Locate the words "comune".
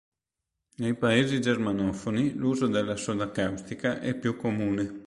4.35-4.99